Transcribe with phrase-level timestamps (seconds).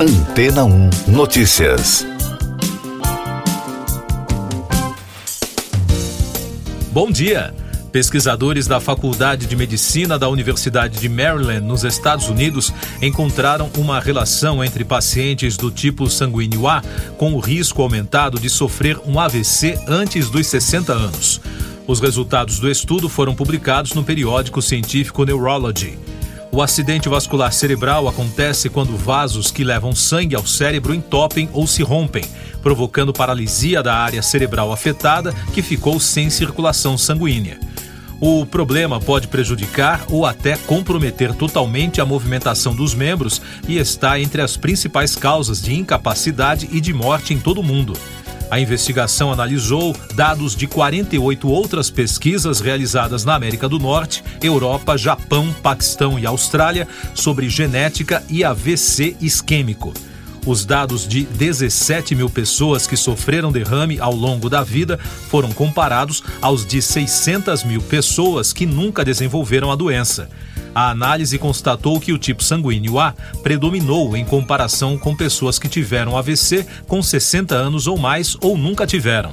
[0.00, 2.06] Antena 1 Notícias.
[6.92, 7.52] Bom dia.
[7.90, 12.72] Pesquisadores da Faculdade de Medicina da Universidade de Maryland, nos Estados Unidos,
[13.02, 16.80] encontraram uma relação entre pacientes do tipo sanguíneo A
[17.16, 21.40] com o risco aumentado de sofrer um AVC antes dos 60 anos.
[21.88, 25.98] Os resultados do estudo foram publicados no periódico científico Neurology.
[26.58, 31.84] O acidente vascular cerebral acontece quando vasos que levam sangue ao cérebro entopem ou se
[31.84, 32.24] rompem,
[32.60, 37.60] provocando paralisia da área cerebral afetada que ficou sem circulação sanguínea.
[38.20, 44.42] O problema pode prejudicar ou até comprometer totalmente a movimentação dos membros e está entre
[44.42, 47.92] as principais causas de incapacidade e de morte em todo o mundo.
[48.50, 55.54] A investigação analisou dados de 48 outras pesquisas realizadas na América do Norte, Europa, Japão,
[55.62, 59.92] Paquistão e Austrália sobre genética e AVC isquêmico.
[60.46, 66.22] Os dados de 17 mil pessoas que sofreram derrame ao longo da vida foram comparados
[66.40, 70.26] aos de 600 mil pessoas que nunca desenvolveram a doença.
[70.74, 76.16] A análise constatou que o tipo sanguíneo A predominou em comparação com pessoas que tiveram
[76.16, 79.32] AVC com 60 anos ou mais ou nunca tiveram.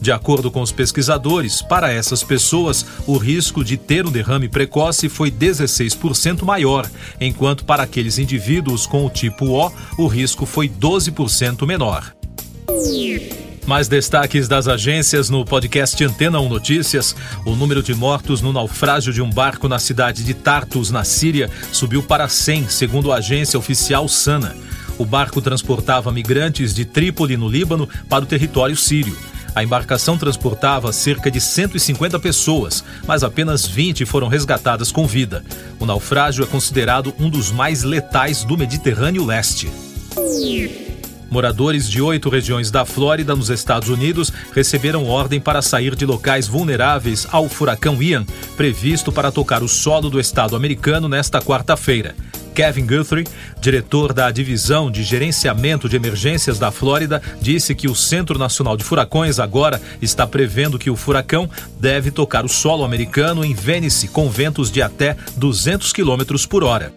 [0.00, 5.08] De acordo com os pesquisadores, para essas pessoas, o risco de ter um derrame precoce
[5.08, 6.88] foi 16% maior,
[7.20, 12.14] enquanto para aqueles indivíduos com o tipo O, o risco foi 12% menor.
[13.68, 17.14] Mais destaques das agências no podcast Antena 1 Notícias.
[17.44, 21.50] O número de mortos no naufrágio de um barco na cidade de Tartus, na Síria,
[21.70, 24.56] subiu para 100, segundo a agência oficial SANA.
[24.96, 29.14] O barco transportava migrantes de Trípoli, no Líbano, para o território sírio.
[29.54, 35.44] A embarcação transportava cerca de 150 pessoas, mas apenas 20 foram resgatadas com vida.
[35.78, 39.68] O naufrágio é considerado um dos mais letais do Mediterrâneo Leste.
[41.30, 46.48] Moradores de oito regiões da Flórida, nos Estados Unidos, receberam ordem para sair de locais
[46.48, 48.24] vulneráveis ao furacão Ian,
[48.56, 52.14] previsto para tocar o solo do estado americano nesta quarta-feira.
[52.58, 53.24] Kevin Guthrie,
[53.60, 58.82] diretor da Divisão de Gerenciamento de Emergências da Flórida, disse que o Centro Nacional de
[58.82, 61.48] Furacões agora está prevendo que o furacão
[61.78, 66.92] deve tocar o solo americano em Venice com ventos de até 200 km por hora.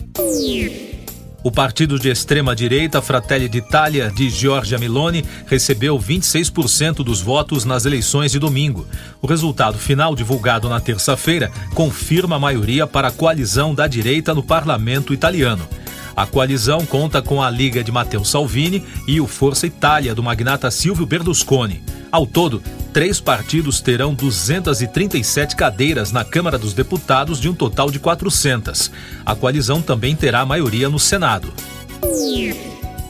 [1.43, 8.31] O partido de extrema-direita Fratelli d'Italia de Giorgia Meloni recebeu 26% dos votos nas eleições
[8.31, 8.85] de domingo.
[9.19, 14.43] O resultado final, divulgado na terça-feira, confirma a maioria para a coalizão da direita no
[14.43, 15.67] parlamento italiano.
[16.15, 20.69] A coalizão conta com a Liga de Matteo Salvini e o Força Itália do magnata
[20.69, 21.81] Silvio Berlusconi.
[22.11, 22.61] Ao todo,
[22.93, 28.91] três partidos terão 237 cadeiras na Câmara dos Deputados de um total de 400.
[29.25, 31.53] A coalizão também terá maioria no Senado.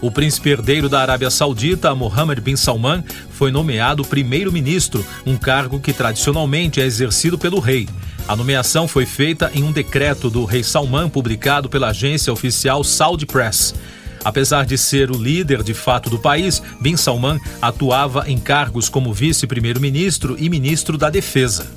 [0.01, 5.93] O príncipe herdeiro da Arábia Saudita, Mohammed bin Salman, foi nomeado primeiro-ministro, um cargo que
[5.93, 7.87] tradicionalmente é exercido pelo rei.
[8.27, 13.25] A nomeação foi feita em um decreto do rei Salman publicado pela agência oficial Saudi
[13.25, 13.75] Press.
[14.23, 19.13] Apesar de ser o líder de fato do país, Bin Salman atuava em cargos como
[19.13, 21.67] vice-primeiro-ministro e ministro da Defesa.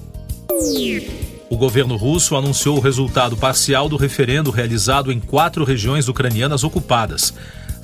[1.50, 7.32] O governo russo anunciou o resultado parcial do referendo realizado em quatro regiões ucranianas ocupadas.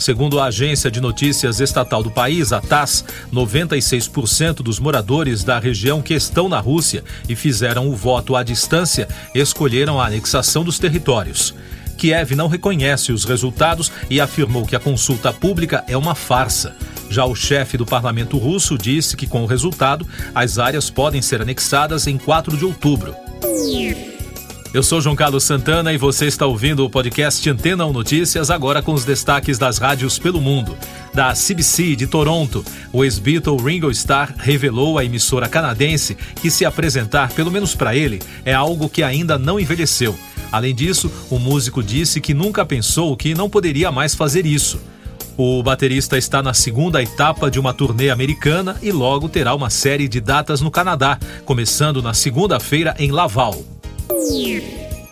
[0.01, 6.01] Segundo a agência de notícias estatal do país, a TASS, 96% dos moradores da região
[6.01, 11.55] que estão na Rússia e fizeram o voto à distância escolheram a anexação dos territórios.
[12.01, 16.75] Kiev não reconhece os resultados e afirmou que a consulta pública é uma farsa.
[17.11, 21.43] Já o chefe do parlamento russo disse que, com o resultado, as áreas podem ser
[21.43, 23.15] anexadas em 4 de outubro.
[24.73, 28.81] Eu sou João Carlos Santana e você está ouvindo o podcast Antena 1 Notícias, agora
[28.81, 30.79] com os destaques das rádios pelo mundo.
[31.13, 37.31] Da CBC de Toronto, o ex-Beatle Ringo Starr revelou à emissora canadense que se apresentar,
[37.33, 40.17] pelo menos para ele, é algo que ainda não envelheceu.
[40.53, 44.81] Além disso, o músico disse que nunca pensou que não poderia mais fazer isso.
[45.37, 50.09] O baterista está na segunda etapa de uma turnê americana e logo terá uma série
[50.09, 53.55] de datas no Canadá, começando na segunda-feira em Laval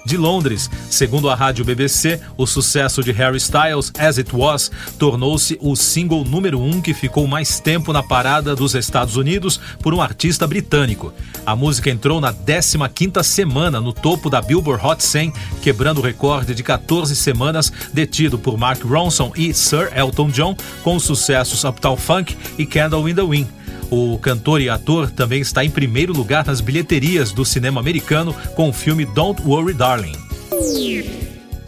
[0.09, 0.71] de Londres.
[0.89, 6.25] Segundo a rádio BBC, o sucesso de Harry Styles, As It Was, tornou-se o single
[6.25, 11.13] número um que ficou mais tempo na parada dos Estados Unidos por um artista britânico.
[11.45, 16.55] A música entrou na 15ª semana no topo da Billboard Hot 100, quebrando o recorde
[16.55, 21.97] de 14 semanas detido por Mark Ronson e Sir Elton John com os sucessos Uptown
[21.97, 23.59] Funk e Candle in the Wind.
[23.91, 28.69] O cantor e ator também está em primeiro lugar nas bilheterias do cinema americano com
[28.69, 30.17] o filme Don't Worry Darling.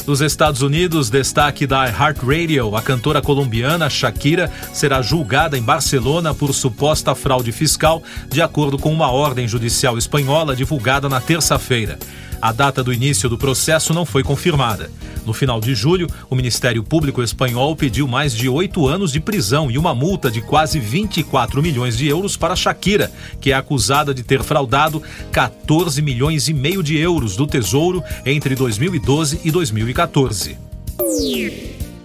[0.05, 6.53] Dos Estados Unidos, destaque da iHeartRadio, a cantora colombiana Shakira será julgada em Barcelona por
[6.53, 11.99] suposta fraude fiscal, de acordo com uma ordem judicial espanhola divulgada na terça-feira.
[12.41, 14.91] A data do início do processo não foi confirmada.
[15.27, 19.71] No final de julho, o Ministério Público Espanhol pediu mais de oito anos de prisão
[19.71, 24.23] e uma multa de quase 24 milhões de euros para Shakira, que é acusada de
[24.23, 30.57] ter fraudado 14 milhões e meio de euros do Tesouro entre 2012 e 2014.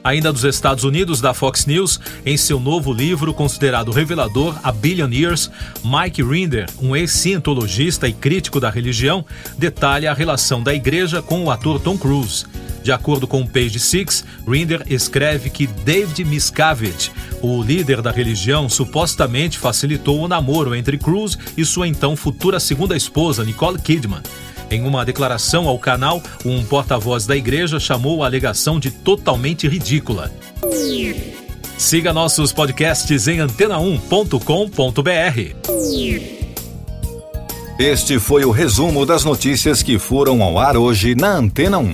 [0.05, 5.09] Ainda dos Estados Unidos, da Fox News, em seu novo livro considerado revelador, A Billion
[5.11, 5.49] Years,
[5.83, 9.25] Mike Rinder, um ex-cientologista e crítico da religião,
[9.57, 12.45] detalha a relação da igreja com o ator Tom Cruise.
[12.83, 17.11] De acordo com o Page Six, Rinder escreve que David Miscavige,
[17.41, 22.95] o líder da religião, supostamente facilitou o namoro entre Cruise e sua então futura segunda
[22.95, 24.21] esposa, Nicole Kidman.
[24.69, 30.31] Em uma declaração ao canal, um porta-voz da igreja chamou a alegação de totalmente ridícula.
[31.77, 35.55] Siga nossos podcasts em antena1.com.br.
[37.77, 41.91] Este foi o resumo das notícias que foram ao ar hoje na Antena 1.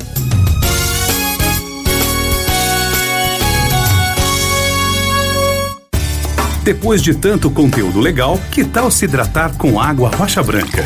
[6.64, 10.86] Depois de tanto conteúdo legal, que tal se hidratar com água rocha branca?